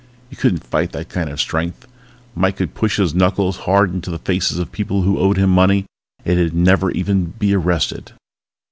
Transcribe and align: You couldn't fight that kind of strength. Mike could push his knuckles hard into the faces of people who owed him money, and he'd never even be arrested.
You 0.31 0.35
couldn't 0.37 0.63
fight 0.65 0.93
that 0.93 1.09
kind 1.09 1.29
of 1.29 1.39
strength. 1.39 1.87
Mike 2.33 2.57
could 2.57 2.73
push 2.73 2.97
his 2.97 3.13
knuckles 3.13 3.57
hard 3.69 3.93
into 3.93 4.09
the 4.09 4.17
faces 4.17 4.57
of 4.57 4.71
people 4.71 5.03
who 5.03 5.19
owed 5.19 5.37
him 5.37 5.51
money, 5.51 5.85
and 6.25 6.39
he'd 6.39 6.55
never 6.55 6.89
even 6.89 7.25
be 7.37 7.53
arrested. 7.53 8.11